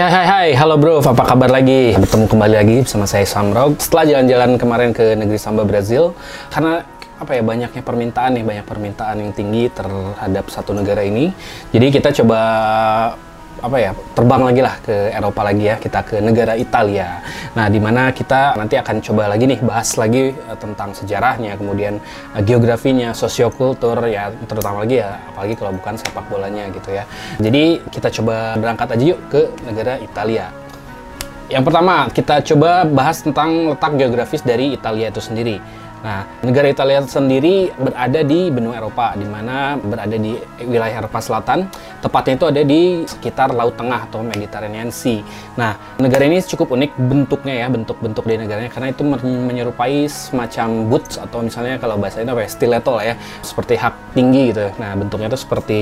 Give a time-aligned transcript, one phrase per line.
[0.00, 1.92] Hai hai hai halo bro, apa kabar lagi?
[1.92, 3.76] Bertemu kembali lagi bersama saya Samrog.
[3.76, 6.16] Setelah jalan-jalan kemarin ke negeri Samba Brazil,
[6.48, 6.88] karena
[7.20, 11.36] apa ya banyaknya permintaan nih, banyak permintaan yang tinggi terhadap satu negara ini.
[11.68, 12.40] Jadi kita coba
[13.60, 17.20] apa ya terbang lagi lah ke Eropa lagi ya kita ke negara Italia.
[17.52, 22.00] Nah di mana kita nanti akan coba lagi nih bahas lagi uh, tentang sejarahnya, kemudian
[22.32, 27.04] uh, geografinya, sosiokultur ya terutama lagi ya apalagi kalau bukan sepak bolanya gitu ya.
[27.36, 30.48] Jadi kita coba berangkat aja yuk ke negara Italia.
[31.50, 35.58] Yang pertama kita coba bahas tentang letak geografis dari Italia itu sendiri.
[36.00, 40.32] Nah, negara Italia sendiri berada di benua Eropa, di mana berada di
[40.64, 41.68] wilayah Eropa Selatan,
[42.00, 45.20] tepatnya itu ada di sekitar Laut Tengah atau Mediterranean Sea.
[45.60, 51.20] Nah, negara ini cukup unik bentuknya ya, bentuk-bentuk di negaranya, karena itu menyerupai semacam boots
[51.20, 53.14] atau misalnya kalau bahasa ini apa ya, stiletto lah ya,
[53.44, 54.72] seperti hak tinggi gitu.
[54.80, 55.80] Nah, bentuknya itu seperti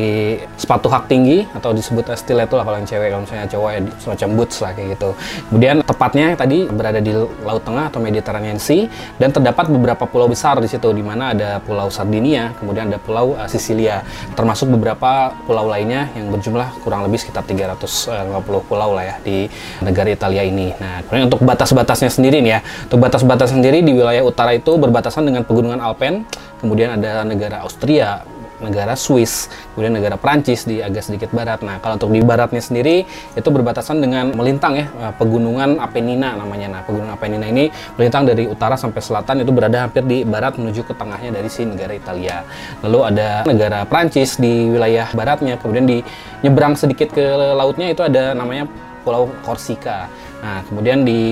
[0.59, 4.29] sepatu hak tinggi atau disebut stiletto lah kalau yang cewek, kalau misalnya cowok ya semacam
[4.35, 5.11] boots lah kayak gitu.
[5.47, 7.15] Kemudian tepatnya tadi berada di
[7.47, 8.91] Laut Tengah atau Mediterranean Sea
[9.23, 13.37] dan terdapat beberapa pulau besar di situ di mana ada Pulau Sardinia, kemudian ada Pulau
[13.37, 19.17] uh, Sisilia, termasuk beberapa pulau lainnya yang berjumlah kurang lebih sekitar 350 pulau lah ya
[19.21, 19.47] di
[19.85, 20.73] negara Italia ini.
[20.77, 22.61] Nah, kemudian untuk batas-batasnya sendiri nih ya.
[22.89, 26.25] Untuk batas-batas sendiri di wilayah utara itu berbatasan dengan pegunungan Alpen,
[26.61, 28.25] kemudian ada negara Austria,
[28.59, 31.63] negara Swiss, kemudian negara Prancis di agak sedikit barat.
[31.63, 36.79] Nah, kalau untuk di baratnya sendiri itu berbatasan dengan melintang ya eh, pegunungan Apenina namanya.
[36.79, 40.85] Nah, pegunungan Apenina ini melintang dari utara sampai selatan itu berada hampir di barat menuju
[40.87, 42.43] ke tengahnya dari si negara Italia.
[42.83, 45.99] Lalu ada negara Prancis di wilayah baratnya, kemudian di
[46.43, 47.25] nyebrang sedikit ke
[47.55, 48.67] lautnya itu ada namanya
[49.03, 50.11] Pulau Korsika.
[50.39, 51.23] Nah, kemudian di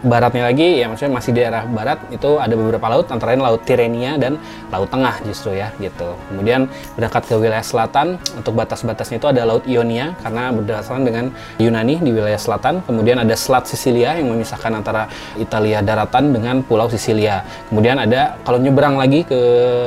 [0.00, 3.60] baratnya lagi, ya maksudnya masih di daerah barat, itu ada beberapa laut, antara lain Laut
[3.60, 4.40] Tirrenia dan
[4.72, 6.16] Laut Tengah justru ya, gitu.
[6.32, 6.64] Kemudian
[6.96, 11.24] berangkat ke wilayah selatan, untuk batas-batasnya itu ada Laut Ionia, karena berdasarkan dengan
[11.60, 12.80] Yunani di wilayah selatan.
[12.88, 17.44] Kemudian ada Selat Sisilia yang memisahkan antara Italia daratan dengan Pulau Sisilia.
[17.68, 19.40] Kemudian ada, kalau nyebrang lagi ke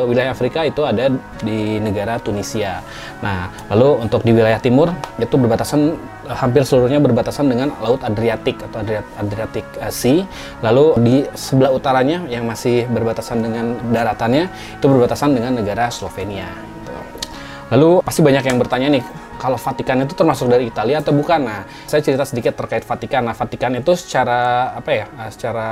[0.06, 1.10] wilayah Afrika, itu ada
[1.42, 2.86] di negara Tunisia.
[3.26, 8.82] Nah, lalu untuk di wilayah timur, itu berbatasan, hampir seluruhnya berbatasan dengan Laut Adriatik atau
[9.22, 10.26] Adriatic eh, Sea.
[10.66, 16.50] Lalu di sebelah utaranya yang masih berbatasan dengan daratannya itu berbatasan dengan negara Slovenia.
[16.50, 16.96] Gitu.
[17.76, 19.04] Lalu pasti banyak yang bertanya nih,
[19.36, 21.40] kalau Vatikan itu termasuk dari Italia atau bukan?
[21.44, 23.22] Nah, saya cerita sedikit terkait Vatikan.
[23.28, 25.06] Nah, Vatikan itu secara apa ya?
[25.06, 25.68] Eh, secara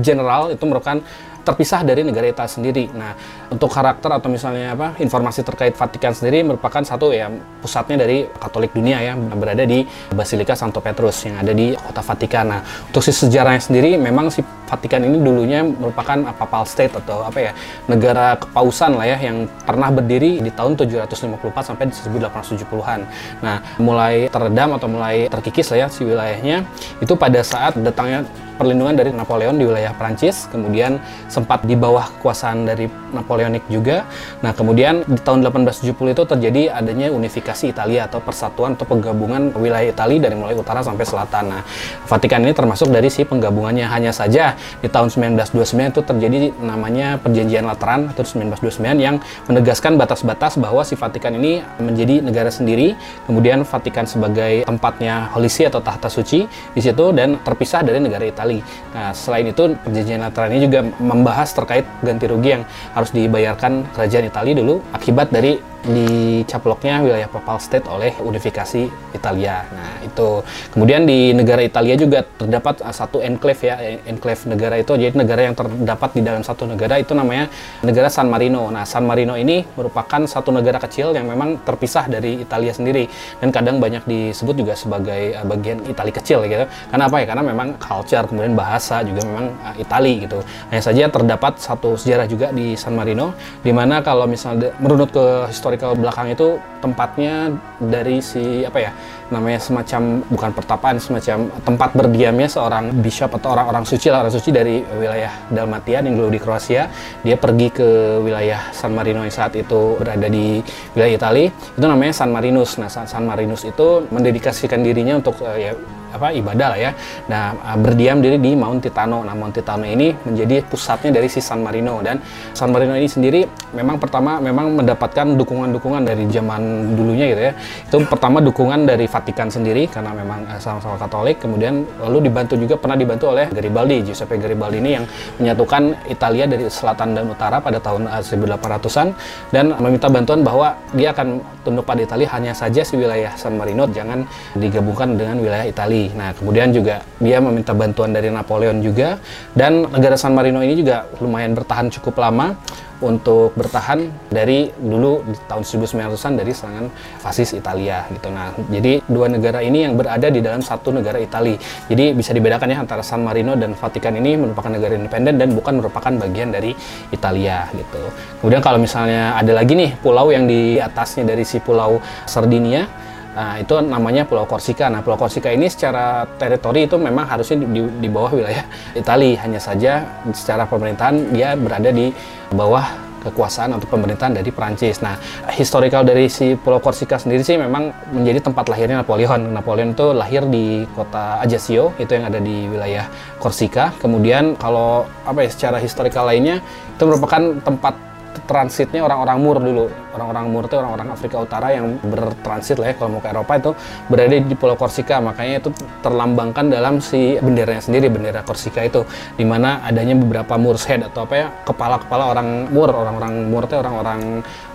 [0.00, 1.02] general itu merupakan
[1.46, 2.90] terpisah dari negara Italia sendiri.
[2.90, 3.14] Nah,
[3.54, 7.30] untuk karakter atau misalnya apa informasi terkait Vatikan sendiri merupakan satu ya
[7.62, 12.50] pusatnya dari Katolik dunia ya berada di Basilika Santo Petrus yang ada di kota Vatikan.
[12.50, 17.38] Nah, untuk si sejarahnya sendiri memang si Vatikan ini dulunya merupakan papal state atau apa
[17.38, 17.52] ya
[17.86, 23.00] negara kepausan lah ya yang pernah berdiri di tahun 754 sampai 1870-an.
[23.46, 26.66] Nah, mulai teredam atau mulai terkikis lah ya si wilayahnya
[26.98, 32.64] itu pada saat datangnya perlindungan dari Napoleon di wilayah Prancis, kemudian sempat di bawah kekuasaan
[32.64, 34.08] dari Napoleonik juga.
[34.40, 39.92] Nah, kemudian di tahun 1870 itu terjadi adanya unifikasi Italia atau persatuan atau penggabungan wilayah
[39.92, 41.44] Italia dari mulai utara sampai selatan.
[41.52, 41.62] Nah,
[42.08, 43.86] Vatikan ini termasuk dari si penggabungannya.
[43.86, 50.56] Hanya saja di tahun 1929 itu terjadi namanya Perjanjian Lateran atau 1929 yang menegaskan batas-batas
[50.56, 52.96] bahwa si Vatikan ini menjadi negara sendiri,
[53.28, 58.24] kemudian Vatikan sebagai tempatnya Holy See atau tahta suci di situ dan terpisah dari negara
[58.24, 58.62] Italia kali.
[58.94, 62.62] Nah, selain itu perjanjian Lateran ini juga membahas terkait ganti rugi yang
[62.94, 69.64] harus dibayarkan kerajaan Italia dulu akibat dari dicaploknya wilayah Papal State oleh unifikasi Italia.
[69.70, 70.42] Nah, itu.
[70.74, 75.54] Kemudian di negara Italia juga terdapat satu enclave ya, enclave negara itu jadi negara yang
[75.54, 77.48] terdapat di dalam satu negara itu namanya
[77.86, 78.68] negara San Marino.
[78.68, 83.06] Nah, San Marino ini merupakan satu negara kecil yang memang terpisah dari Italia sendiri
[83.38, 86.66] dan kadang banyak disebut juga sebagai uh, bagian Italia kecil gitu.
[86.90, 87.26] Karena apa ya?
[87.30, 90.38] Karena memang culture kemudian bahasa juga memang uh, Italia gitu.
[90.68, 93.32] Hanya saja terdapat satu sejarah juga di San Marino
[93.62, 96.48] di mana kalau misalnya merunut ke histori historical belakang itu
[96.80, 98.90] tempatnya dari si apa ya
[99.28, 104.50] namanya semacam bukan pertapaan semacam tempat berdiamnya seorang bishop atau orang-orang suci lah orang suci
[104.54, 106.88] dari wilayah Dalmatian yang dulu di Kroasia.
[107.20, 107.88] Dia pergi ke
[108.24, 110.64] wilayah San Marino yang saat itu berada di
[110.96, 112.80] wilayah Italia itu namanya San Marinus.
[112.80, 115.76] Nah San Marinus itu mendedikasikan dirinya untuk uh, ya
[116.16, 116.90] apa ibadah lah ya.
[117.28, 119.22] Nah, uh, berdiam diri di Mount Titano.
[119.22, 122.18] Nah, Mount Titano ini menjadi pusatnya dari si San Marino dan
[122.56, 123.44] San Marino ini sendiri
[123.76, 127.52] memang pertama memang mendapatkan dukungan-dukungan dari zaman dulunya gitu ya.
[127.86, 132.74] Itu pertama dukungan dari Vatikan sendiri karena memang uh, sama-sama Katolik, kemudian lalu dibantu juga
[132.80, 135.04] pernah dibantu oleh Garibaldi, Giuseppe Garibaldi ini yang
[135.38, 139.08] menyatukan Italia dari selatan dan utara pada tahun uh, 1800-an
[139.52, 143.90] dan meminta bantuan bahwa dia akan tunduk pada Italia hanya saja si wilayah San Marino
[143.90, 144.22] jangan
[144.54, 146.05] digabungkan dengan wilayah Italia.
[146.14, 149.18] Nah, kemudian juga dia meminta bantuan dari Napoleon juga
[149.56, 152.54] dan negara San Marino ini juga lumayan bertahan cukup lama
[152.96, 156.86] untuk bertahan dari dulu di tahun 1900-an dari serangan
[157.20, 158.32] fasis Italia gitu.
[158.32, 161.60] Nah, jadi dua negara ini yang berada di dalam satu negara Italia.
[161.92, 165.76] Jadi bisa dibedakan ya antara San Marino dan Vatikan ini merupakan negara independen dan bukan
[165.80, 166.72] merupakan bagian dari
[167.12, 168.02] Italia gitu.
[168.40, 172.88] Kemudian kalau misalnya ada lagi nih pulau yang di atasnya dari si pulau Sardinia
[173.36, 174.88] Nah, itu namanya Pulau Korsika.
[174.88, 178.64] Nah, Pulau Korsika ini secara teritori itu memang harusnya di, di bawah wilayah
[178.96, 179.36] Italia.
[179.44, 182.08] Hanya saja secara pemerintahan dia berada di
[182.48, 185.02] bawah kekuasaan atau pemerintahan dari Prancis.
[185.02, 185.18] Nah,
[185.50, 189.50] historical dari si Pulau Korsika sendiri sih memang menjadi tempat lahirnya Napoleon.
[189.50, 193.10] Napoleon itu lahir di kota Ajaccio, itu yang ada di wilayah
[193.42, 193.90] Korsika.
[193.98, 196.62] Kemudian kalau apa ya secara historical lainnya
[196.94, 198.05] itu merupakan tempat
[198.44, 199.86] transitnya orang-orang Mur dulu.
[200.16, 203.70] Orang-orang Mur itu orang-orang Afrika Utara yang bertransit lah ya kalau mau ke Eropa itu
[204.08, 205.20] berada di Pulau Korsika.
[205.20, 209.04] Makanya itu terlambangkan dalam si benderanya sendiri, bendera Korsika itu
[209.36, 213.76] di mana adanya beberapa Moor's head atau apa ya, kepala-kepala orang Mur, orang-orang Mur itu
[213.76, 214.20] orang-orang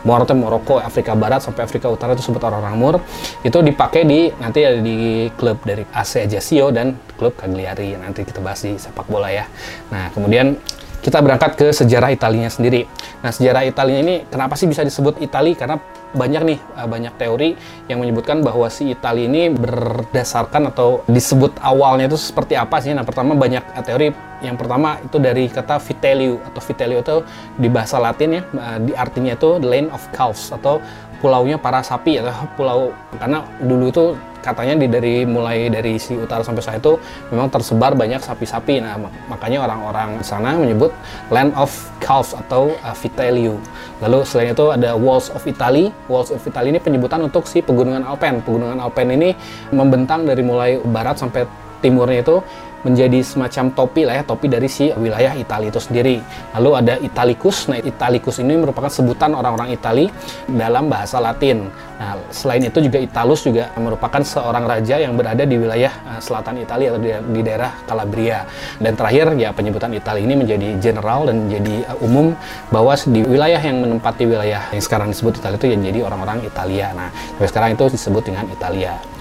[0.02, 2.96] Mur itu Maroko, Afrika Barat sampai Afrika Utara itu sebut orang-orang Mur.
[3.42, 7.98] Itu dipakai di nanti ada di klub dari AC Ajaccio dan klub Cagliari.
[7.98, 9.46] Nanti kita bahas di sepak bola ya.
[9.94, 10.58] Nah, kemudian
[11.02, 12.86] kita berangkat ke sejarah Italinya sendiri.
[13.26, 15.58] Nah, sejarah Italinya ini kenapa sih bisa disebut Itali?
[15.58, 15.82] Karena
[16.14, 17.50] banyak nih eh, banyak teori
[17.90, 22.94] yang menyebutkan bahwa si Itali ini berdasarkan atau disebut awalnya itu seperti apa sih?
[22.94, 24.08] Nah, pertama banyak eh, teori
[24.42, 27.18] yang pertama itu dari kata Vitelliu atau Vitelliu itu
[27.58, 30.78] di bahasa Latin ya, eh, di artinya itu the land of calves atau
[31.22, 34.06] pulaunya para sapi atau pulau karena dulu itu
[34.42, 36.98] katanya di dari mulai dari si utara sampai sana itu
[37.30, 38.82] memang tersebar banyak sapi-sapi.
[38.82, 38.98] Nah,
[39.30, 40.92] makanya orang-orang sana menyebut
[41.30, 41.72] Land of
[42.02, 43.62] Calves atau uh, Vitelliu.
[44.02, 45.94] Lalu selain itu ada Walls of Italy.
[46.10, 48.42] Walls of Italy ini penyebutan untuk si pegunungan Alpen.
[48.42, 49.38] Pegunungan Alpen ini
[49.70, 51.46] membentang dari mulai barat sampai
[51.82, 52.38] timurnya itu
[52.82, 56.16] menjadi semacam topi lah ya, topi dari si wilayah Italia itu sendiri.
[56.58, 57.70] Lalu ada Italicus.
[57.70, 60.10] Nah, Italicus ini merupakan sebutan orang-orang Itali
[60.50, 61.70] dalam bahasa Latin.
[62.02, 66.58] Nah, selain itu juga Italus juga merupakan seorang raja yang berada di wilayah uh, selatan
[66.66, 68.50] Italia atau di, daerah Calabria.
[68.82, 72.34] Dan terakhir ya penyebutan Italia ini menjadi general dan menjadi uh, umum
[72.74, 76.90] bahwa di wilayah yang menempati wilayah yang sekarang disebut Italia itu yang jadi orang-orang Italia.
[76.98, 79.21] Nah, sampai sekarang itu disebut dengan Italia.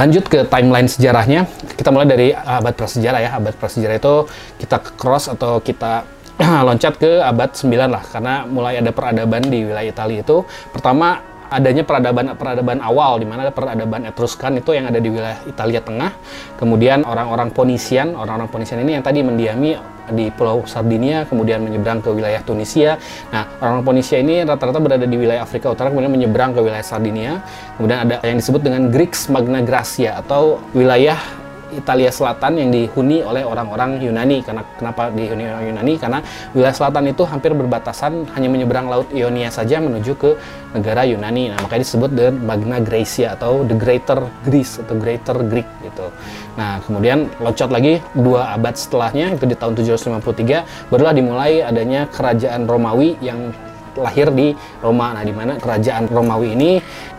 [0.00, 1.44] Lanjut ke timeline sejarahnya,
[1.76, 3.30] kita mulai dari abad prasejarah ya.
[3.36, 4.14] Abad prasejarah itu
[4.56, 6.08] kita cross atau kita
[6.66, 10.48] loncat ke abad 9 lah karena mulai ada peradaban di wilayah Italia itu.
[10.72, 11.20] Pertama
[11.52, 15.84] adanya peradaban peradaban awal di mana ada peradaban Etruskan itu yang ada di wilayah Italia
[15.84, 16.10] Tengah.
[16.56, 19.76] Kemudian orang-orang Ponisian, orang-orang Ponisian ini yang tadi mendiami
[20.10, 22.98] di Pulau Sardinia, kemudian menyeberang ke wilayah Tunisia.
[23.30, 27.44] Nah, orang-orang Ponisia ini rata-rata berada di wilayah Afrika Utara, kemudian menyeberang ke wilayah Sardinia.
[27.78, 31.41] Kemudian ada yang disebut dengan Greeks Magna Graecia atau wilayah
[31.72, 34.44] Italia Selatan yang dihuni oleh orang-orang Yunani.
[34.44, 35.94] Karena kenapa dihuni orang Yunani?
[35.98, 36.18] Karena
[36.52, 40.30] wilayah selatan itu hampir berbatasan hanya menyeberang laut Ionia saja menuju ke
[40.76, 41.52] negara Yunani.
[41.52, 46.12] Nah, makanya disebut the Magna Graecia atau the Greater Greece atau Greater Greek gitu.
[46.56, 52.68] Nah, kemudian loncat lagi dua abad setelahnya itu di tahun 753 barulah dimulai adanya kerajaan
[52.68, 53.52] Romawi yang
[53.98, 55.12] lahir di Roma.
[55.12, 56.70] Nah, di mana kerajaan Romawi ini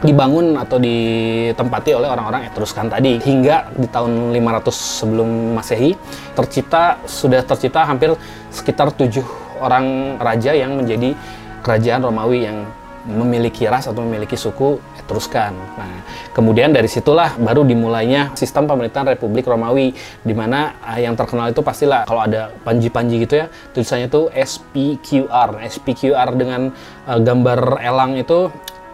[0.01, 5.94] dibangun atau ditempati oleh orang-orang Etruskan tadi hingga di tahun 500 sebelum Masehi
[6.34, 8.13] tercipta sudah tercipta hampir
[8.50, 9.25] sekitar tujuh
[9.62, 11.15] orang raja yang menjadi
[11.63, 12.68] kerajaan Romawi yang
[13.03, 15.51] memiliki ras atau memiliki suku Etruskan.
[15.53, 16.00] Nah,
[16.31, 19.91] kemudian dari situlah baru dimulainya sistem pemerintahan Republik Romawi,
[20.24, 25.60] di mana uh, yang terkenal itu pastilah kalau ada panji-panji gitu ya, tulisannya itu SPQR.
[25.67, 26.72] SPQR dengan
[27.05, 28.48] uh, gambar elang itu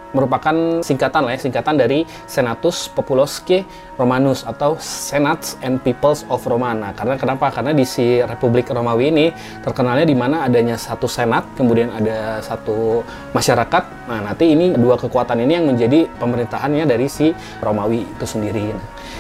[0.09, 3.61] merupakan singkatan lah ya, singkatan dari Senatus Populosque
[4.00, 6.72] Romanus atau Senats and Peoples of Roma.
[6.72, 7.51] Nah, karena kenapa?
[7.51, 9.27] Karena di si Republik Romawi ini
[9.60, 13.03] terkenalnya di mana adanya satu senat, kemudian ada satu
[13.36, 13.84] masyarakat.
[14.08, 18.72] Nah, nanti ini dua kekuatan ini yang menjadi pemerintahannya dari si Romawi itu sendiri.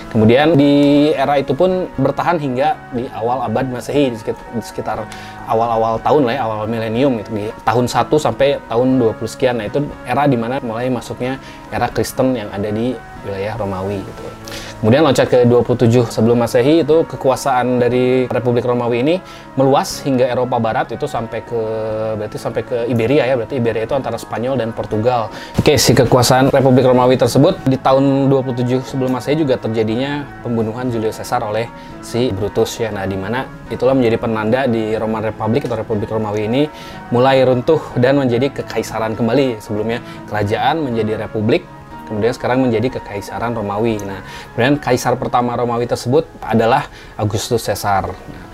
[0.09, 4.17] Kemudian di era itu pun bertahan hingga di awal abad Masehi di
[4.57, 5.05] sekitar
[5.45, 9.61] awal-awal tahun lah ya, awal milenium itu di tahun 1 sampai tahun 20 sekian.
[9.61, 11.37] Nah, itu era di mana mulai masuknya
[11.69, 14.38] era Kristen yang ada di wilayah Romawi gitu.
[14.79, 19.15] Kemudian loncat ke 27 sebelum Masehi itu kekuasaan dari Republik Romawi ini
[19.59, 21.59] meluas hingga Eropa Barat itu sampai ke
[22.15, 23.35] berarti sampai ke Iberia ya.
[23.35, 25.27] Berarti Iberia itu antara Spanyol dan Portugal.
[25.59, 31.19] Oke, si kekuasaan Republik Romawi tersebut di tahun 27 sebelum Masehi juga terjadinya pembunuhan Julius
[31.19, 31.67] Caesar oleh
[31.99, 32.87] si Brutus ya.
[32.87, 36.71] Nah, di mana itulah menjadi penanda di Roman Republic atau Republik Romawi ini
[37.11, 39.59] mulai runtuh dan menjadi kekaisaran kembali.
[39.59, 39.99] Sebelumnya
[40.31, 41.67] kerajaan menjadi republik
[42.09, 44.01] kemudian sekarang menjadi kekaisaran Romawi.
[44.01, 48.09] Nah, kemudian kaisar pertama Romawi tersebut adalah Augustus Caesar.
[48.09, 48.48] Nah,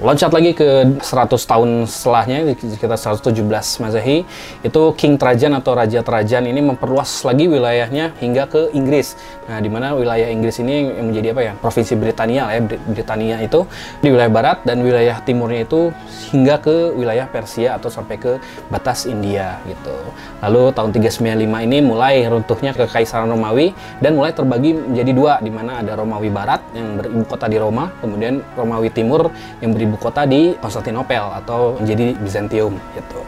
[0.00, 1.04] loncat lagi ke 100
[1.36, 4.24] tahun setelahnya sekitar 117 Masehi
[4.64, 9.12] itu King Trajan atau Raja Trajan ini memperluas lagi wilayahnya hingga ke Inggris.
[9.44, 11.52] Nah, di mana wilayah Inggris ini yang menjadi apa ya?
[11.60, 13.68] Provinsi Britania ya, Britania itu
[14.00, 15.92] di wilayah barat dan wilayah timurnya itu
[16.32, 18.40] hingga ke wilayah Persia atau sampai ke
[18.72, 19.92] batas India gitu.
[20.40, 25.84] Lalu tahun 395 ini mulai runtuhnya kekaisaran Romawi dan mulai terbagi menjadi dua di mana
[25.84, 29.28] ada Romawi Barat yang beribu di Roma, kemudian Romawi Timur
[29.60, 33.20] yang beribu kota di Konstantinopel atau menjadi Bizantium gitu.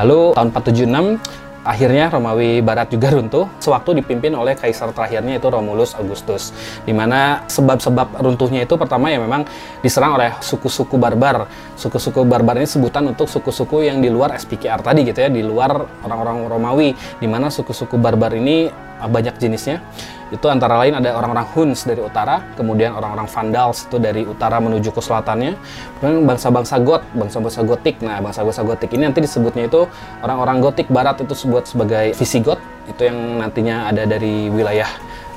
[0.00, 5.92] Lalu tahun 476 akhirnya Romawi Barat juga runtuh sewaktu dipimpin oleh kaisar terakhirnya itu Romulus
[5.92, 6.56] Augustus
[6.88, 9.44] di mana sebab-sebab runtuhnya itu pertama ya memang
[9.84, 11.44] diserang oleh suku-suku barbar
[11.76, 16.00] suku-suku barbar ini sebutan untuk suku-suku yang di luar SPKR tadi gitu ya di luar
[16.08, 19.84] orang-orang Romawi di mana suku-suku barbar ini banyak jenisnya
[20.30, 24.94] itu antara lain ada orang-orang Huns dari utara, kemudian orang-orang Vandals itu dari utara menuju
[24.94, 25.58] ke selatannya,
[25.98, 27.98] kemudian bangsa-bangsa Goth, bangsa-bangsa Gotik.
[28.06, 29.90] Nah, bangsa-bangsa Gotik ini nanti disebutnya itu
[30.22, 34.88] orang-orang Gotik Barat itu disebut sebagai Visigoth, itu yang nantinya ada dari wilayah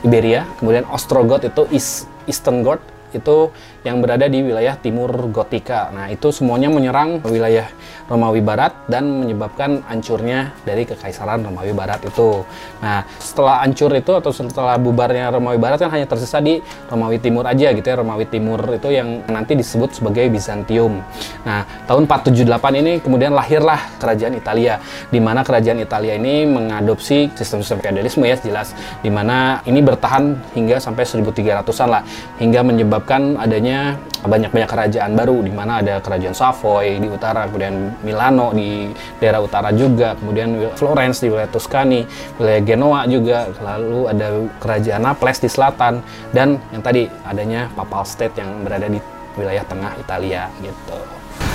[0.06, 3.54] Iberia, kemudian Ostrogoth itu East, Eastern Goth, itu
[3.86, 5.94] yang berada di wilayah timur Gotika.
[5.94, 7.68] Nah, itu semuanya menyerang wilayah
[8.08, 12.44] Romawi Barat dan menyebabkan hancurnya dari kekaisaran Romawi Barat itu.
[12.84, 16.60] Nah, setelah hancur itu atau setelah bubarnya Romawi Barat kan hanya tersisa di
[16.92, 17.96] Romawi Timur aja gitu ya.
[18.00, 21.00] Romawi Timur itu yang nanti disebut sebagai Bizantium.
[21.48, 24.80] Nah, tahun 478 ini kemudian lahirlah kerajaan Italia
[25.12, 28.72] di mana kerajaan Italia ini mengadopsi sistem-sistem feodalisme ya jelas
[29.04, 32.04] di mana ini bertahan hingga sampai 1300-an lah
[32.40, 38.56] hingga menyebabkan adanya banyak-banyak kerajaan baru di mana ada kerajaan Savoy di utara, kemudian Milano
[38.56, 38.88] di
[39.20, 42.08] daerah utara juga, kemudian Florence di wilayah Tuscany,
[42.40, 44.28] wilayah Genoa juga, lalu ada
[44.64, 46.00] kerajaan Naples di selatan
[46.32, 49.00] dan yang tadi adanya Papal State yang berada di
[49.36, 50.98] wilayah tengah Italia gitu.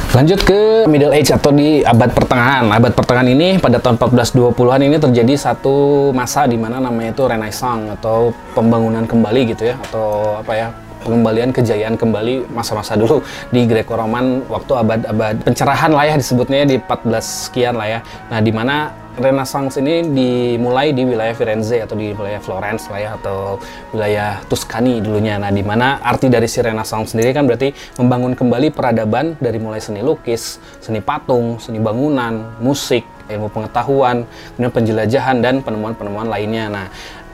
[0.08, 2.64] Lanjut ke Middle Age atau di abad pertengahan.
[2.72, 7.92] Abad pertengahan ini pada tahun 1420-an ini terjadi satu masa di mana namanya itu Renaissance
[8.00, 10.68] atau pembangunan kembali gitu ya atau apa ya
[11.02, 13.22] pengembalian kejayaan kembali masa-masa dulu
[13.54, 18.00] di Greco-Roman waktu abad-abad pencerahan lah ya disebutnya di 14 sekian lah ya.
[18.30, 23.10] Nah, di mana Renaissance ini dimulai di wilayah Firenze atau di wilayah Florence lah ya
[23.18, 23.58] atau
[23.90, 25.34] wilayah Tuscany dulunya.
[25.42, 29.82] Nah, di mana arti dari si Renaissance sendiri kan berarti membangun kembali peradaban dari mulai
[29.82, 34.22] seni lukis, seni patung, seni bangunan, musik, ilmu pengetahuan,
[34.54, 36.70] kemudian penjelajahan dan penemuan-penemuan lainnya.
[36.70, 36.86] Nah,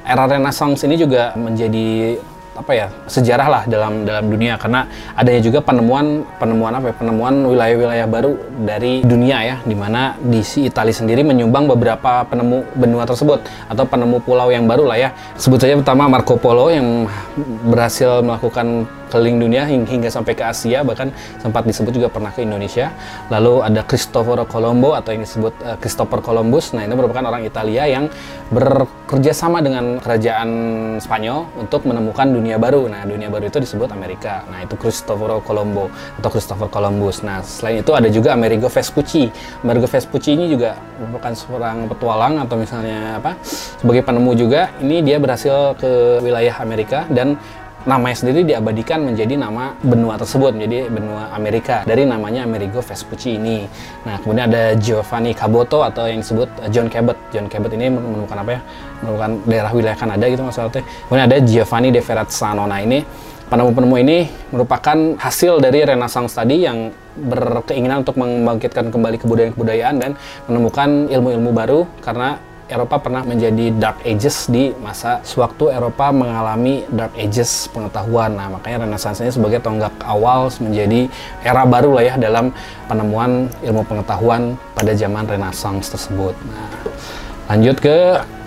[0.05, 2.17] era Renaissance ini juga menjadi
[2.55, 4.55] apa ya sejarah lah dalam dalam dunia.
[4.57, 4.87] Karena
[5.19, 8.33] adanya juga penemuan penemuan apa ya, penemuan wilayah-wilayah baru
[8.65, 13.85] dari dunia ya di mana di si Italia sendiri menyumbang beberapa penemu benua tersebut atau
[13.85, 15.11] penemu pulau yang baru lah ya.
[15.37, 17.11] Sebut saja pertama Marco Polo yang
[17.67, 22.91] berhasil melakukan keliling dunia hingga sampai ke Asia bahkan sempat disebut juga pernah ke Indonesia.
[23.31, 26.75] Lalu ada Cristoforo Colombo atau yang disebut uh, Christopher Columbus.
[26.75, 28.11] Nah ini merupakan orang Italia yang
[28.51, 30.51] bekerja sama dengan kerajaan
[30.99, 32.91] Spanyol untuk menemukan dunia baru.
[32.91, 34.43] Nah dunia baru itu disebut Amerika.
[34.51, 35.87] Nah itu Cristoforo Colombo
[36.19, 37.23] atau Christopher Columbus.
[37.23, 39.31] Nah selain itu ada juga Amerigo Vespucci.
[39.63, 43.39] Amerigo Vespucci ini juga merupakan seorang petualang atau misalnya apa
[43.79, 44.75] sebagai penemu juga.
[44.83, 47.39] Ini dia berhasil ke wilayah Amerika dan
[47.85, 53.69] namanya sendiri diabadikan menjadi nama benua tersebut menjadi benua Amerika dari namanya Amerigo Vespucci ini.
[54.09, 57.17] Nah kemudian ada Giovanni Caboto atau yang disebut John Cabot.
[57.29, 58.61] John Cabot ini menemukan apa ya?
[59.05, 60.81] Menemukan daerah wilayah Kanada gitu maksudnya.
[60.81, 62.65] Kemudian ada Giovanni de Verrazzano.
[62.65, 63.05] Nah ini
[63.53, 70.19] penemu-penemu ini merupakan hasil dari Renaissance tadi yang berkeinginan untuk membangkitkan kembali kebudayaan-kebudayaan dan
[70.51, 77.13] menemukan ilmu-ilmu baru karena Eropa pernah menjadi Dark Ages di masa sewaktu Eropa mengalami Dark
[77.17, 78.33] Ages pengetahuan.
[78.33, 81.13] Nah, makanya Renaissance ini sebagai tonggak awal menjadi
[81.45, 82.57] era baru lah ya dalam
[82.89, 86.33] penemuan ilmu pengetahuan pada zaman Renaissance tersebut.
[86.49, 86.69] Nah,
[87.53, 87.97] lanjut ke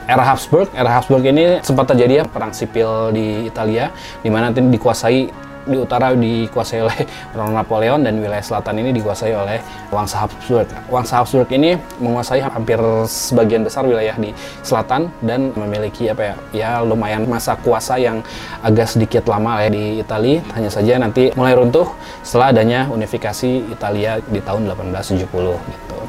[0.08, 0.72] era Habsburg.
[0.74, 3.94] Era Habsburg ini sempat terjadi ya perang sipil di Italia
[4.24, 7.00] di mana nanti dikuasai di utara dikuasai oleh
[7.58, 9.60] Napoleon dan wilayah selatan ini dikuasai oleh
[9.92, 10.68] Wangsa Habsburg.
[10.88, 14.32] Wangsa Habsburg ini menguasai hampir sebagian besar wilayah di
[14.64, 18.24] selatan dan memiliki apa ya ya lumayan masa kuasa yang
[18.64, 20.40] agak sedikit lama ya di Italia.
[20.56, 21.88] Hanya saja nanti mulai runtuh
[22.24, 26.00] setelah adanya unifikasi Italia di tahun 1870 gitu.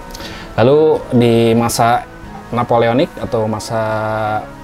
[0.58, 0.80] Lalu
[1.14, 2.02] di masa
[2.48, 3.80] Napoleonik atau masa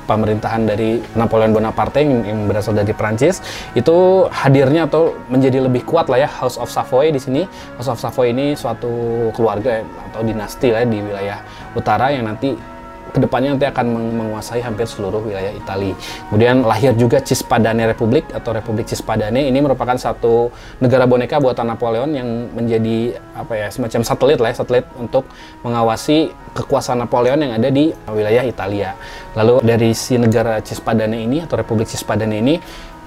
[0.04, 3.40] pemerintahan dari Napoleon Bonaparte yang, yang berasal dari Prancis
[3.72, 7.42] itu hadirnya atau menjadi lebih kuat lah ya House of Savoy di sini.
[7.80, 9.80] House of Savoy ini suatu keluarga
[10.12, 11.38] atau dinasti lah ya, di wilayah
[11.74, 12.73] utara yang nanti
[13.14, 15.94] ke depannya nanti akan menguasai hampir seluruh wilayah Italia.
[16.26, 20.50] Kemudian lahir juga Cispadane Republik atau Republik Cispadane ini merupakan satu
[20.82, 25.30] negara boneka buatan Napoleon yang menjadi apa ya semacam satelit lah ya, satelit untuk
[25.62, 28.98] mengawasi kekuasaan Napoleon yang ada di wilayah Italia.
[29.38, 32.58] Lalu dari si negara Cispadane ini atau Republik Cispadane ini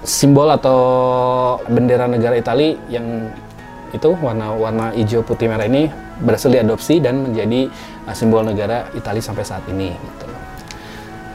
[0.08, 0.78] simbol atau
[1.68, 3.28] bendera negara Italia yang
[3.94, 5.88] itu warna-warna hijau putih merah ini
[6.20, 7.70] berhasil diadopsi dan menjadi
[8.04, 10.26] uh, simbol negara Italia sampai saat ini gitu.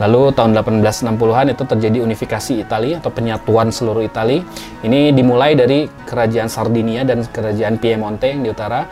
[0.02, 4.42] Lalu tahun 1860-an itu terjadi unifikasi Italia atau penyatuan seluruh Italia.
[4.82, 8.90] Ini dimulai dari kerajaan Sardinia dan kerajaan Piemonte yang di utara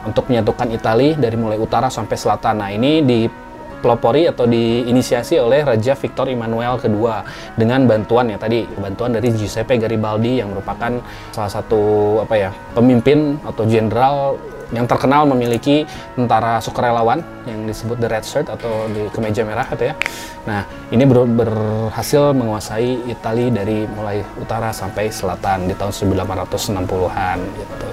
[0.00, 2.56] untuk menyatukan Italia dari mulai utara sampai selatan.
[2.56, 3.28] Nah, ini di
[3.80, 7.08] pelopori atau diinisiasi oleh Raja Victor Emmanuel II
[7.56, 11.00] dengan bantuan ya tadi bantuan dari Giuseppe Garibaldi yang merupakan
[11.32, 11.80] salah satu
[12.22, 14.38] apa ya pemimpin atau jenderal
[14.70, 15.82] yang terkenal memiliki
[16.14, 19.94] tentara sukarelawan yang disebut the Red Shirt atau di kemeja merah gitu ya.
[20.46, 20.62] Nah,
[20.94, 27.88] ini ber berhasil menguasai Italia dari mulai utara sampai selatan di tahun 1860-an gitu.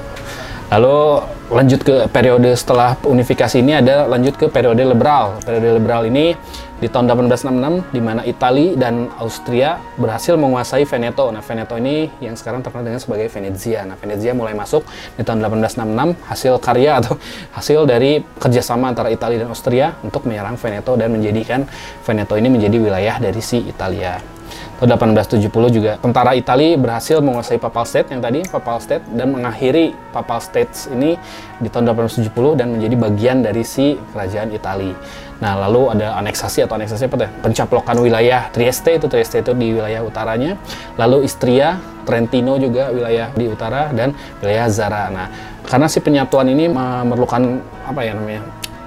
[0.67, 5.39] Lalu lanjut ke periode setelah unifikasi ini ada lanjut ke periode liberal.
[5.39, 6.35] Periode liberal ini
[6.77, 11.31] di tahun 1866 di mana Italia dan Austria berhasil menguasai Veneto.
[11.31, 13.87] Nah, Veneto ini yang sekarang terkenal dengan sebagai Venezia.
[13.87, 14.83] Nah, Venezia mulai masuk
[15.15, 17.15] di tahun 1866 hasil karya atau
[17.57, 21.63] hasil dari kerjasama antara Italia dan Austria untuk menyerang Veneto dan menjadikan
[22.03, 24.36] Veneto ini menjadi wilayah dari si Italia
[24.77, 29.97] tahun 1870 juga tentara Italia berhasil menguasai Papal State yang tadi Papal State dan mengakhiri
[30.13, 31.17] Papal States ini
[31.57, 34.93] di tahun 1870 dan menjadi bagian dari si kerajaan Italia.
[35.37, 37.29] Nah, lalu ada aneksasi atau aneksasi apa tuh?
[37.45, 40.57] Pencaplokan wilayah Trieste itu Trieste itu di wilayah utaranya.
[40.97, 45.13] Lalu Istria, Trentino juga wilayah di utara dan wilayah Zara.
[45.13, 45.27] Nah,
[45.65, 48.41] karena si penyatuan ini memerlukan apa ya namanya?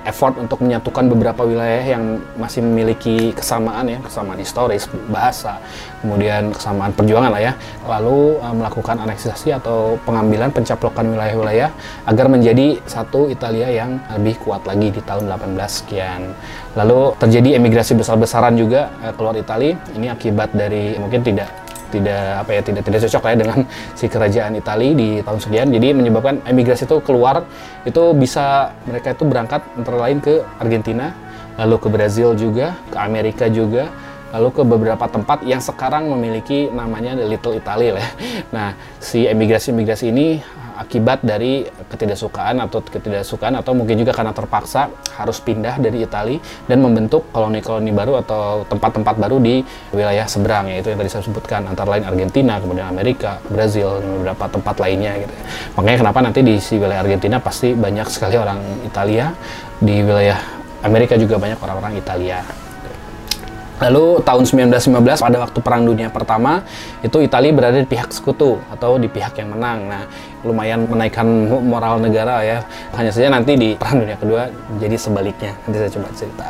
[0.05, 5.61] Effort untuk menyatukan beberapa wilayah yang masih memiliki kesamaan ya, kesamaan historis, bahasa,
[6.01, 7.53] kemudian kesamaan perjuangan lah ya.
[7.89, 11.71] Lalu uh, melakukan aneksasi atau pengambilan pencaplokan wilayah-wilayah
[12.09, 16.33] agar menjadi satu Italia yang lebih kuat lagi di tahun 18 sekian.
[16.75, 19.79] Lalu terjadi emigrasi besar-besaran juga uh, keluar Italia.
[19.97, 23.59] Ini akibat dari mungkin tidak tidak apa ya tidak tidak cocok ya dengan
[23.99, 25.69] si kerajaan Italia di tahun sekian.
[25.75, 27.45] Jadi menyebabkan emigrasi itu keluar
[27.85, 31.13] itu bisa mereka itu berangkat antara lain ke Argentina
[31.61, 33.91] lalu ke Brazil juga ke Amerika juga
[34.31, 38.03] lalu ke beberapa tempat yang sekarang memiliki namanya Little Italy lah.
[38.03, 38.11] Ya.
[38.51, 38.69] Nah,
[39.03, 40.39] si emigrasi-emigrasi ini
[40.81, 46.81] akibat dari ketidaksukaan atau ketidaksukaan atau mungkin juga karena terpaksa harus pindah dari Italia dan
[46.81, 49.61] membentuk koloni-koloni baru atau tempat-tempat baru di
[49.93, 54.45] wilayah seberang yaitu yang tadi saya sebutkan antara lain Argentina, kemudian Amerika, Brazil, dan beberapa
[54.49, 55.35] tempat lainnya gitu.
[55.77, 59.37] Makanya kenapa nanti di si wilayah Argentina pasti banyak sekali orang Italia,
[59.77, 60.41] di wilayah
[60.81, 62.70] Amerika juga banyak orang-orang Italia.
[63.81, 66.61] Lalu tahun 1915 pada waktu Perang Dunia Pertama
[67.01, 69.89] itu Italia berada di pihak sekutu atau di pihak yang menang.
[69.89, 70.05] Nah,
[70.45, 72.61] lumayan menaikkan moral negara ya.
[72.93, 75.57] Hanya saja nanti di Perang Dunia Kedua jadi sebaliknya.
[75.65, 76.47] Nanti saya coba cerita.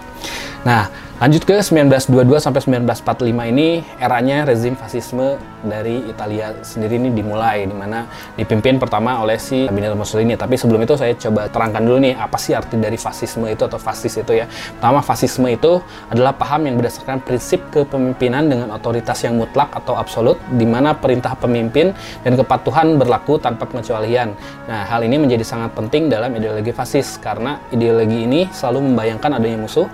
[0.67, 0.83] Nah,
[1.21, 7.77] lanjut ke 1922 sampai 1945 ini eranya rezim fasisme dari Italia sendiri ini dimulai di
[7.77, 8.09] mana
[8.41, 10.33] dipimpin pertama oleh si Benito Mussolini.
[10.33, 13.77] Tapi sebelum itu saya coba terangkan dulu nih apa sih arti dari fasisme itu atau
[13.77, 14.49] fasis itu ya.
[14.49, 20.41] Pertama fasisme itu adalah paham yang berdasarkan prinsip kepemimpinan dengan otoritas yang mutlak atau absolut
[20.57, 21.93] di mana perintah pemimpin
[22.25, 24.33] dan kepatuhan berlaku tanpa pengecualian.
[24.65, 29.69] Nah, hal ini menjadi sangat penting dalam ideologi fasis karena ideologi ini selalu membayangkan adanya
[29.69, 29.85] musuh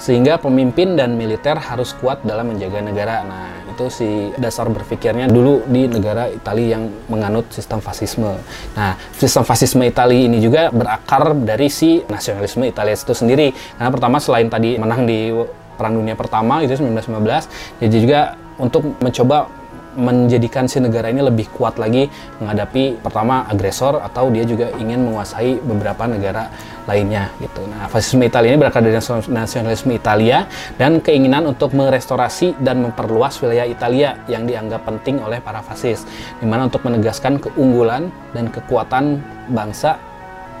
[0.00, 3.20] sehingga pemimpin dan militer harus kuat dalam menjaga negara.
[3.20, 4.08] Nah, itu si
[4.40, 8.40] dasar berpikirnya dulu di negara Italia yang menganut sistem fasisme.
[8.72, 13.52] Nah, sistem fasisme Italia ini juga berakar dari si nasionalisme Italia itu sendiri.
[13.76, 15.28] Karena pertama selain tadi menang di
[15.76, 18.20] Perang Dunia Pertama itu 1915, jadi juga
[18.60, 19.59] untuk mencoba
[19.96, 22.06] menjadikan si negara ini lebih kuat lagi
[22.38, 26.50] menghadapi pertama agresor atau dia juga ingin menguasai beberapa negara
[26.90, 27.62] lainnya gitu.
[27.70, 28.98] Nah, fasisme Italia ini berakar dari
[29.30, 35.62] nasionalisme Italia dan keinginan untuk merestorasi dan memperluas wilayah Italia yang dianggap penting oleh para
[35.62, 36.02] fasis,
[36.42, 39.22] di mana untuk menegaskan keunggulan dan kekuatan
[39.54, 40.09] bangsa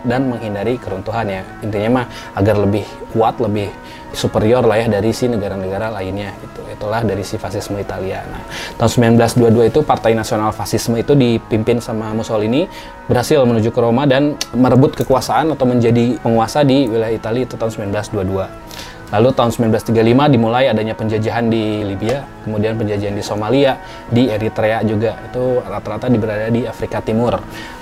[0.04, 1.42] dan menghindari keruntuhan ya.
[1.64, 3.68] Intinya mah agar lebih kuat lebih
[4.10, 8.22] superior lah ya dari si negara-negara lainnya itu itulah dari si fasisme Italia.
[8.26, 8.42] Nah
[8.78, 12.66] tahun 1922 itu Partai Nasional Fasisme itu dipimpin sama Mussolini
[13.06, 17.94] berhasil menuju ke Roma dan merebut kekuasaan atau menjadi penguasa di wilayah Italia itu tahun
[17.94, 24.86] 1922 Lalu tahun 1935 dimulai adanya penjajahan di Libya, kemudian penjajahan di Somalia, di Eritrea
[24.86, 25.18] juga.
[25.26, 27.34] Itu rata-rata berada di Afrika Timur.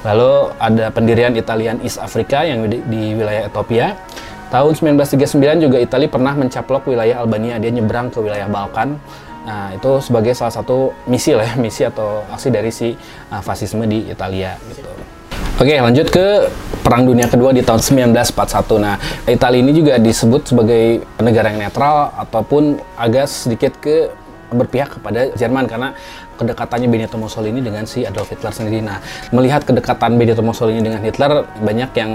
[0.09, 3.93] Lalu ada pendirian Italian East Africa yang di, di wilayah Ethiopia.
[4.49, 8.97] Tahun 1939 juga Italia pernah mencaplok wilayah Albania, dia nyebrang ke wilayah Balkan.
[9.45, 12.97] Nah, itu sebagai salah satu misi lah ya, misi atau aksi dari si
[13.29, 14.88] uh, fasisme di Italia gitu.
[15.59, 16.47] Oke, lanjut ke
[16.87, 18.79] Perang Dunia Kedua di tahun 1941.
[18.79, 18.94] Nah,
[19.27, 24.07] Italia ini juga disebut sebagai negara yang netral ataupun agak sedikit ke
[24.55, 25.99] berpihak kepada Jerman karena
[26.38, 28.87] kedekatannya Benito Mussolini dengan si Adolf Hitler sendiri.
[28.87, 29.03] Nah,
[29.35, 32.12] melihat kedekatan Benito Mussolini dengan Hitler, banyak yang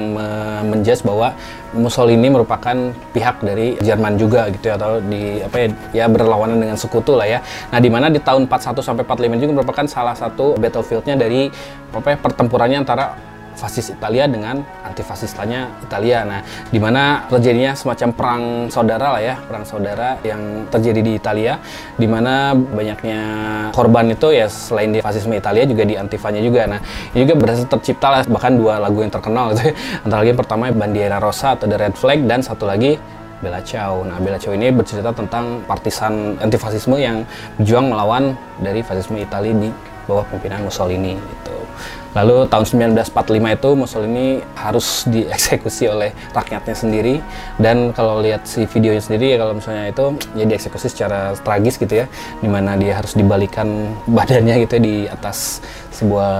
[0.63, 1.35] menjudge bahwa
[1.75, 6.79] Mussolini merupakan pihak dari Jerman juga gitu ya atau di apa ya, ya berlawanan dengan
[6.79, 7.43] sekutu lah ya.
[7.75, 11.51] Nah, di mana di tahun 41 sampai 45 juga merupakan salah satu battlefieldnya dari
[11.91, 13.32] apa ya, pertempurannya antara
[13.63, 16.27] fasis Italia dengan antifasistanya Italia.
[16.27, 21.63] Nah, di mana terjadinya semacam perang saudara lah ya, perang saudara yang terjadi di Italia,
[21.95, 23.21] di mana banyaknya
[23.71, 26.67] korban itu ya selain di fasisme Italia juga di antifanya juga.
[26.67, 26.79] Nah,
[27.15, 29.71] ini juga berhasil tercipta lah bahkan dua lagu yang terkenal gitu.
[30.03, 32.99] Antara lain pertama Bandiera Rosa atau The Red Flag dan satu lagi
[33.39, 34.03] Bella Ciao.
[34.03, 37.23] Nah, Bella Ciao ini bercerita tentang partisan antifasisme yang
[37.55, 39.71] berjuang melawan dari fasisme Italia di
[40.03, 41.62] bawah pimpinan Mussolini gitu.
[42.13, 47.15] Lalu tahun 1945 itu Mussolini harus dieksekusi oleh rakyatnya sendiri
[47.57, 50.05] dan kalau lihat si videonya sendiri ya kalau misalnya itu
[50.37, 52.05] ya dieksekusi secara tragis gitu ya
[52.37, 55.59] di mana dia harus dibalikan badannya gitu ya, di atas
[55.93, 56.33] sebuah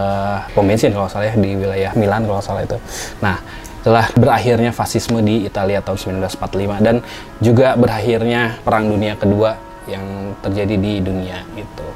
[0.54, 2.78] pom bensin kalau salah ya di wilayah Milan kalau salah itu.
[3.22, 3.42] Nah
[3.84, 7.04] telah berakhirnya fasisme di Italia tahun 1945 dan
[7.44, 11.88] juga berakhirnya Perang Dunia Kedua yang terjadi di dunia gitu.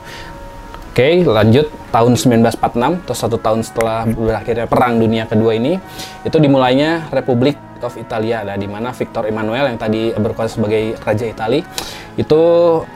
[0.97, 5.77] Oke, lanjut tahun 1946 atau satu tahun setelah berakhirnya Perang Dunia Kedua ini,
[6.25, 7.53] itu dimulainya Republik
[7.83, 11.63] of Italia, nah, di mana Victor Emmanuel yang tadi berkuasa sebagai Raja Italia
[12.17, 12.41] itu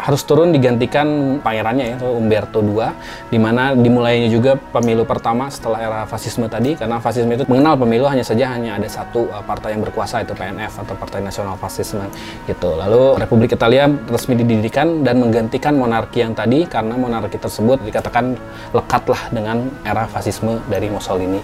[0.02, 2.90] harus turun digantikan pangerannya yaitu Umberto II
[3.30, 8.10] di mana dimulainya juga pemilu pertama setelah era fasisme tadi karena fasisme itu mengenal pemilu
[8.10, 12.02] hanya saja hanya ada satu uh, partai yang berkuasa itu PNF atau Partai Nasional Fasisme
[12.50, 12.74] gitu.
[12.74, 18.34] Lalu Republik Italia resmi didirikan dan menggantikan monarki yang tadi karena monarki tersebut dikatakan
[18.74, 21.38] lekatlah dengan era fasisme dari Mussolini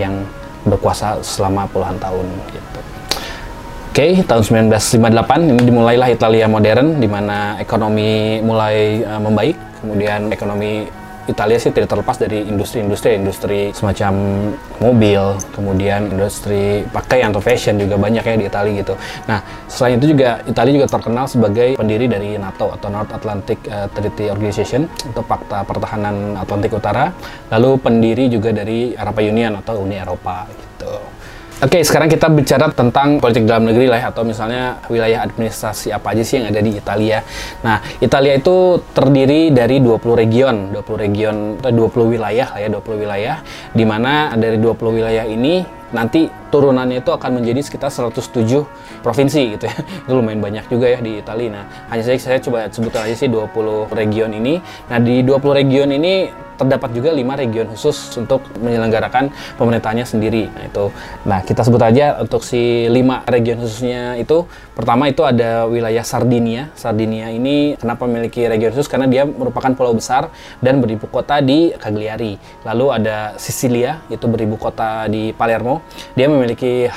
[0.00, 0.24] yang
[0.66, 2.80] berkuasa selama puluhan tahun gitu.
[3.88, 10.30] Oke, okay, tahun 1958 ini dimulailah Italia modern di mana ekonomi mulai uh, membaik, kemudian
[10.30, 10.86] ekonomi
[11.28, 14.12] Italia sih tidak terlepas dari industri-industri, industri semacam
[14.80, 18.96] mobil, kemudian industri pakaian atau fashion juga banyak ya di Italia gitu.
[19.28, 23.92] Nah, selain itu juga Italia juga terkenal sebagai pendiri dari NATO atau North Atlantic uh,
[23.92, 27.12] Treaty Organization atau Fakta Pertahanan Atlantik Utara,
[27.52, 31.17] lalu pendiri juga dari Eropa Union atau Uni Eropa gitu.
[31.58, 36.14] Oke, sekarang kita bicara tentang politik dalam negeri lah ya, atau misalnya wilayah administrasi apa
[36.14, 37.18] aja sih yang ada di Italia.
[37.66, 43.02] Nah, Italia itu terdiri dari 20 region, 20 region atau 20 wilayah lah ya, 20
[43.02, 43.42] wilayah
[43.74, 49.66] di mana dari 20 wilayah ini nanti turunannya itu akan menjadi sekitar 107 provinsi gitu
[49.66, 49.74] ya.
[50.06, 51.58] Itu lumayan banyak juga ya di Italia.
[51.58, 54.62] Nah, hanya saja saya coba sebutkan aja sih 20 region ini.
[54.86, 60.50] Nah, di 20 region ini terdapat juga lima region khusus untuk menyelenggarakan pemerintahnya sendiri.
[60.50, 60.84] Nah itu,
[61.22, 64.44] nah kita sebut aja untuk si lima region khususnya itu
[64.74, 66.74] pertama itu ada wilayah Sardinia.
[66.74, 71.70] Sardinia ini kenapa memiliki region khusus karena dia merupakan pulau besar dan beribu kota di
[71.78, 72.34] Cagliari.
[72.66, 75.86] Lalu ada Sicilia itu beribu kota di Palermo.
[76.18, 76.90] Dia memiliki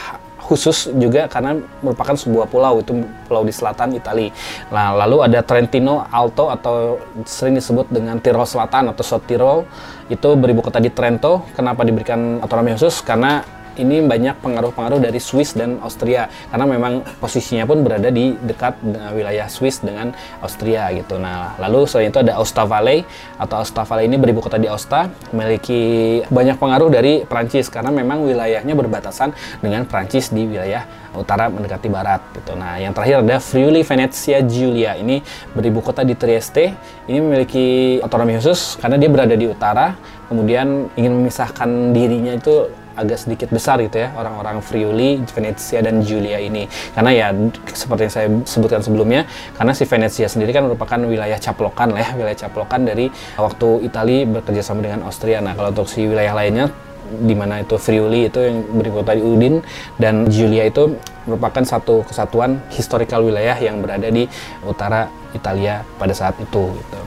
[0.51, 4.35] khusus juga karena merupakan sebuah pulau itu pulau di selatan Italia.
[4.67, 9.63] Nah, lalu ada Trentino Alto atau sering disebut dengan Tirol Selatan atau South Tirol
[10.11, 11.47] itu beribu kota di Trento.
[11.55, 12.99] Kenapa diberikan otonomi khusus?
[12.99, 13.39] Karena
[13.79, 18.79] ini banyak pengaruh-pengaruh dari Swiss dan Austria karena memang posisinya pun berada di dekat
[19.15, 20.11] wilayah Swiss dengan
[20.43, 21.15] Austria gitu.
[21.21, 23.07] Nah, lalu selain itu ada Aosta Valley
[23.39, 28.27] atau Aosta Valley ini beribu kota di Aosta, memiliki banyak pengaruh dari Prancis karena memang
[28.27, 29.31] wilayahnya berbatasan
[29.63, 32.55] dengan Prancis di wilayah utara mendekati barat gitu.
[32.55, 34.95] Nah, yang terakhir ada Friuli Venezia Giulia.
[34.95, 35.19] Ini
[35.51, 36.71] beribu kota di Trieste.
[37.11, 39.99] Ini memiliki otonomi khusus karena dia berada di utara,
[40.31, 46.37] kemudian ingin memisahkan dirinya itu agak sedikit besar gitu ya orang-orang Friuli, Venezia dan Giulia
[46.37, 47.27] ini karena ya
[47.73, 49.25] seperti yang saya sebutkan sebelumnya
[49.57, 54.29] karena si Venezia sendiri kan merupakan wilayah caplokan lah ya wilayah caplokan dari waktu Italia
[54.29, 56.69] bekerja sama dengan Austria nah kalau untuk si wilayah lainnya
[57.11, 59.59] di mana itu Friuli itu yang berkota di Udin
[59.99, 60.95] dan Giulia itu
[61.27, 64.25] merupakan satu kesatuan historical wilayah yang berada di
[64.63, 66.99] utara Italia pada saat itu gitu.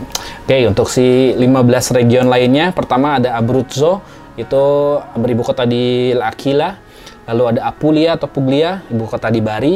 [0.44, 4.04] Oke, untuk si 15 region lainnya pertama ada Abruzzo
[4.34, 4.64] itu
[5.14, 6.74] beribu kota di L'Aquila,
[7.30, 9.74] lalu ada Apulia atau Puglia, ibu kota di Bari,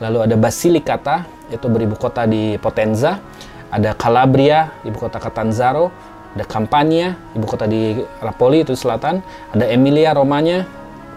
[0.00, 3.20] lalu ada Basilicata, itu beribu kota di Potenza,
[3.68, 5.92] ada Calabria, ibu kota Catanzaro,
[6.32, 9.20] ada Campania, ibu kota di Napoli itu selatan,
[9.52, 10.64] ada Emilia Romanya,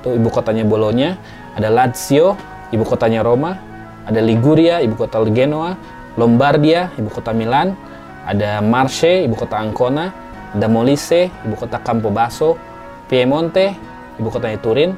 [0.02, 1.16] itu ibu kotanya Bologna,
[1.56, 2.36] ada Lazio,
[2.72, 3.56] ibu kotanya Roma,
[4.04, 5.76] ada Liguria, ibu kota Genoa,
[6.20, 7.76] Lombardia, ibu kota Milan,
[8.28, 10.12] ada Marche, ibu kota Ancona,
[10.52, 12.60] ada Molise, ibu kota Campobasso,
[13.12, 13.76] Piemonte,
[14.16, 14.96] ibu kotanya Turin,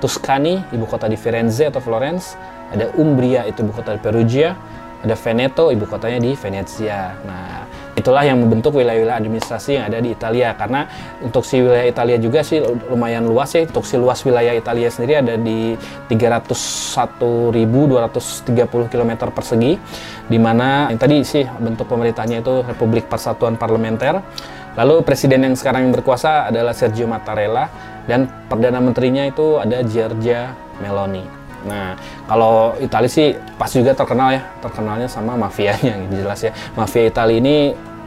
[0.00, 2.32] Tuscany, ibu kota di Firenze atau Florence,
[2.72, 4.56] ada Umbria, itu ibu kota di Perugia,
[5.04, 7.12] ada Veneto, ibu kotanya di Venezia.
[7.28, 10.54] Nah, itulah yang membentuk wilayah-wilayah administrasi yang ada di Italia.
[10.56, 10.88] Karena
[11.20, 13.68] untuk si wilayah Italia juga sih lumayan luas ya.
[13.68, 15.76] Untuk si luas wilayah Italia sendiri ada di
[16.08, 19.76] 301.230 km persegi,
[20.28, 24.22] di mana yang tadi sih bentuk pemerintahnya itu Republik Persatuan Parlementer
[24.72, 27.68] Lalu presiden yang sekarang yang berkuasa adalah Sergio Mattarella
[28.08, 31.41] dan perdana menterinya itu ada Giorgia Meloni.
[31.66, 31.94] Nah,
[32.26, 36.52] kalau Italia sih pas juga terkenal ya, terkenalnya sama mafianya gitu jelas ya.
[36.74, 37.56] Mafia Italia ini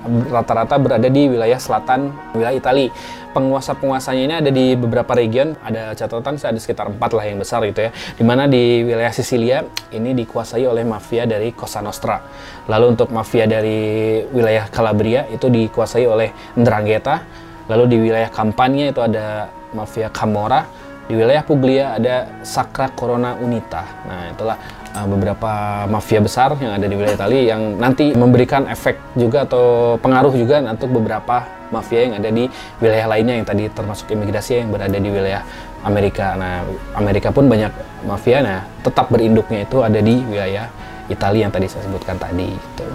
[0.05, 2.89] rata-rata berada di wilayah selatan wilayah Italia.
[3.35, 7.83] Penguasa-penguasanya ini ada di beberapa region, ada catatan ada sekitar empat lah yang besar gitu
[7.83, 7.91] ya.
[7.91, 9.59] Di mana di wilayah Sisilia
[9.91, 12.23] ini dikuasai oleh mafia dari Cosa Nostra.
[12.71, 17.27] Lalu untuk mafia dari wilayah Calabria itu dikuasai oleh Ndrangheta.
[17.67, 20.63] Lalu di wilayah Campania itu ada mafia Camorra.
[21.05, 23.85] Di wilayah Puglia ada Sacra Corona Unita.
[24.09, 24.57] Nah itulah
[24.97, 29.95] uh, beberapa mafia besar yang ada di wilayah Italia yang nanti memberikan efek juga atau
[30.01, 32.49] pengaruh juga untuk beberapa mafia yang ada di
[32.81, 35.45] wilayah lainnya yang tadi termasuk imigrasi yang berada di wilayah
[35.85, 36.33] Amerika.
[36.33, 36.65] Nah,
[36.97, 37.69] Amerika pun banyak
[38.09, 40.65] mafia, nah tetap berinduknya itu ada di wilayah
[41.05, 42.49] Italia yang tadi saya sebutkan tadi.
[42.49, 42.85] Gitu.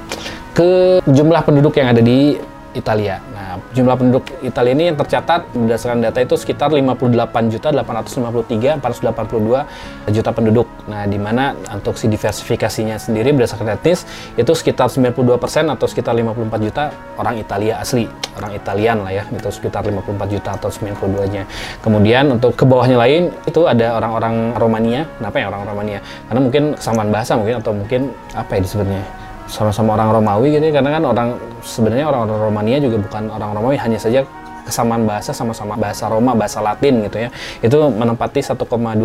[0.51, 0.71] Ke
[1.07, 2.35] jumlah penduduk yang ada di
[2.71, 3.19] Italia.
[3.35, 10.15] Nah, jumlah penduduk Italia ini yang tercatat berdasarkan data itu sekitar 58 juta 853 482
[10.15, 10.67] juta penduduk.
[10.87, 14.07] Nah, di mana untuk si diversifikasinya sendiri berdasarkan etnis
[14.39, 18.07] itu sekitar 92 persen atau sekitar 54 juta orang Italia asli,
[18.39, 21.43] orang Italian lah ya, itu sekitar 54 juta atau 92-nya.
[21.83, 25.03] Kemudian untuk ke bawahnya lain itu ada orang-orang Romania.
[25.19, 25.99] Kenapa ya orang Romania?
[26.31, 28.01] Karena mungkin kesamaan bahasa mungkin atau mungkin
[28.39, 29.20] apa ya disebutnya?
[29.51, 31.29] Sama-sama orang Romawi gitu ya, karena kan orang
[31.67, 34.23] sebenarnya orang-orang Romania juga bukan orang Romawi hanya saja
[34.61, 37.29] kesamaan bahasa sama-sama bahasa Roma, bahasa Latin gitu ya.
[37.59, 38.55] Itu menempati 1,2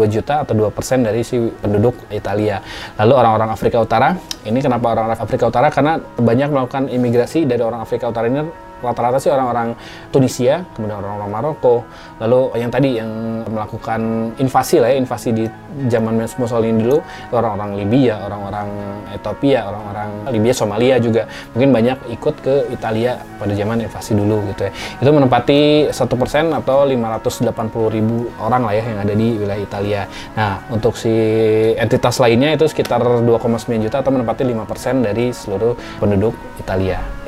[0.05, 2.61] juta atau 2 persen dari si penduduk Italia.
[3.01, 4.13] Lalu orang-orang Afrika Utara,
[4.45, 5.73] ini kenapa orang Afrika Utara?
[5.73, 8.45] Karena banyak melakukan imigrasi dari orang Afrika Utara ini
[8.83, 9.75] rata-rata sih orang-orang
[10.11, 11.87] Tunisia, kemudian orang-orang Maroko,
[12.19, 13.09] lalu yang tadi yang
[13.47, 15.45] melakukan invasi lah ya, invasi di
[15.91, 16.99] zaman Mussolini dulu,
[17.31, 18.67] orang-orang Libya, orang-orang
[19.11, 24.67] Ethiopia, orang-orang Libya, Somalia juga mungkin banyak ikut ke Italia pada zaman invasi dulu gitu
[24.67, 24.71] ya.
[25.03, 30.01] Itu menempati satu persen atau 580 ribu orang lah ya yang ada di wilayah Italia.
[30.35, 31.11] Nah, untuk si
[31.75, 37.24] entitas lainnya itu sekitar 2,9 juta atau menempati 5 persen dari seluruh penduduk Italia.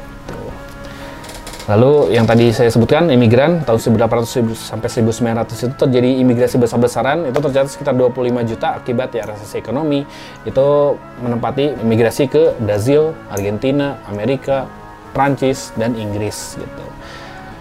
[1.68, 7.36] Lalu yang tadi saya sebutkan imigran tahun 1800 sampai 1900 itu terjadi imigrasi besar-besaran itu
[7.36, 10.08] tercatat sekitar 25 juta akibat ya resesi ekonomi
[10.48, 10.68] itu
[11.20, 14.64] menempati imigrasi ke Brazil, Argentina, Amerika,
[15.12, 16.86] Prancis dan Inggris gitu.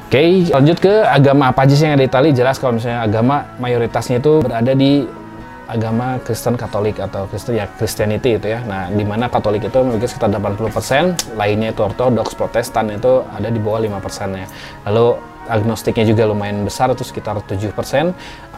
[0.06, 2.30] Oke, lanjut ke agama apa aja sih yang ada di Italia.
[2.30, 5.02] Jelas kalau misalnya agama mayoritasnya itu berada di
[5.66, 8.62] agama Kristen Katolik atau Kristen ya Christianity itu ya.
[8.62, 13.58] Nah, di mana Katolik itu memiliki sekitar 80%, lainnya itu Ortodoks, Protestan itu ada di
[13.58, 14.46] bawah 5% ya.
[14.86, 17.70] Lalu agnostiknya juga lumayan besar itu sekitar 7%,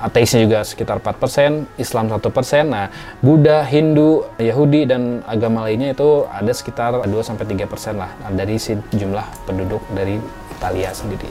[0.01, 2.65] ateisnya juga sekitar 4%, Islam 1%.
[2.69, 2.89] Nah,
[3.21, 8.57] Buddha, Hindu, Yahudi dan agama lainnya itu ada sekitar 2 sampai 3% lah dari
[8.93, 10.17] jumlah penduduk dari
[10.57, 11.29] Italia sendiri.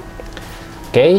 [0.88, 0.94] Oke.
[0.94, 1.13] Okay.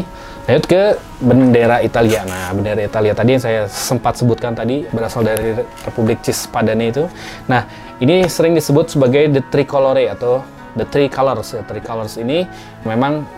[0.48, 2.24] Lanjut ke bendera Italia.
[2.24, 5.52] Nah, bendera Italia tadi yang saya sempat sebutkan tadi berasal dari
[5.84, 7.04] Republik Cispadane itu.
[7.52, 7.68] Nah,
[8.00, 10.40] ini sering disebut sebagai the tricolore atau
[10.72, 11.52] the three colors.
[11.52, 12.48] The three colors ini
[12.88, 13.28] memang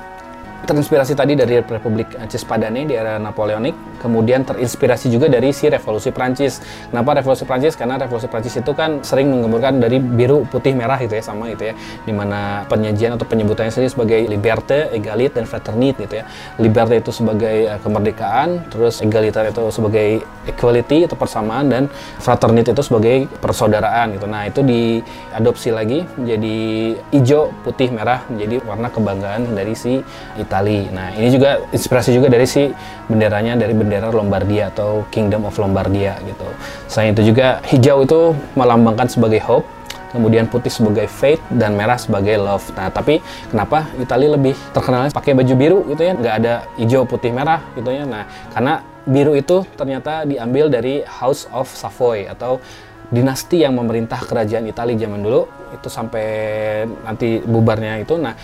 [0.61, 6.61] terinspirasi tadi dari Republik Cispadane di era Napoleonik, kemudian terinspirasi juga dari si Revolusi Prancis.
[6.89, 7.75] Kenapa Revolusi Prancis?
[7.75, 11.73] Karena Revolusi Prancis itu kan sering menggemburkan dari biru, putih, merah gitu ya, sama gitu
[11.73, 11.75] ya.
[12.05, 16.25] Di mana penyajian atau penyebutannya sendiri sebagai liberté, égalité, dan fraternité gitu ya.
[16.61, 21.83] Liberté itu sebagai uh, kemerdekaan, terus égalité itu sebagai equality atau persamaan, dan
[22.21, 24.27] fraternité itu sebagai persaudaraan gitu.
[24.29, 26.57] Nah itu diadopsi lagi menjadi
[27.17, 30.05] hijau, putih, merah menjadi warna kebanggaan dari si
[30.51, 30.91] Itali.
[30.91, 32.75] Nah, ini juga inspirasi juga dari si
[33.07, 36.43] benderanya dari bendera Lombardia atau Kingdom of Lombardia gitu.
[36.91, 39.63] Selain itu juga hijau itu melambangkan sebagai hope,
[40.11, 42.67] kemudian putih sebagai faith dan merah sebagai love.
[42.75, 46.19] Nah, tapi kenapa Itali lebih terkenalnya pakai baju biru gitu ya?
[46.19, 48.03] Nggak ada hijau, putih, merah gitu ya.
[48.03, 52.59] Nah, karena biru itu ternyata diambil dari House of Savoy atau
[53.11, 56.27] dinasti yang memerintah kerajaan Italia zaman dulu itu sampai
[57.07, 58.19] nanti bubarnya itu.
[58.19, 58.35] Nah,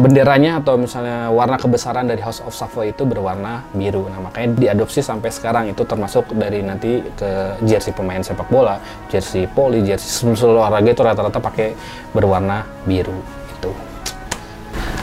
[0.00, 4.08] benderanya atau misalnya warna kebesaran dari House of Savoy itu berwarna biru.
[4.08, 8.80] Nah, makanya diadopsi sampai sekarang itu termasuk dari nanti ke jersey pemain sepak bola,
[9.12, 11.76] jersey poli, jersey seluruh olahraga itu rata-rata pakai
[12.16, 13.20] berwarna biru
[13.52, 13.70] itu.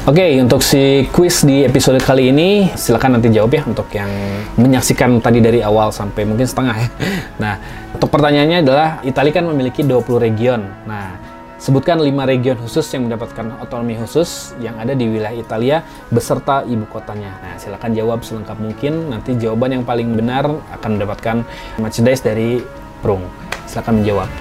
[0.10, 4.10] Oke, okay, untuk si quiz di episode kali ini, silahkan nanti jawab ya untuk yang
[4.58, 6.90] menyaksikan tadi dari awal sampai mungkin setengah ya.
[7.38, 7.56] Nah,
[7.94, 10.66] untuk pertanyaannya adalah Italia kan memiliki 20 region.
[10.90, 11.29] Nah,
[11.60, 16.88] Sebutkan lima region khusus yang mendapatkan otonomi khusus yang ada di wilayah Italia beserta ibu
[16.88, 17.36] kotanya.
[17.44, 19.12] Nah, silakan jawab selengkap mungkin.
[19.12, 21.44] Nanti jawaban yang paling benar akan mendapatkan
[21.76, 22.64] merchandise dari
[23.04, 23.28] Prung.
[23.68, 24.32] Silakan menjawab.